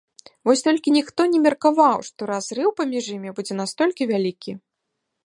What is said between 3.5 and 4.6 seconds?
настолькі вялікі.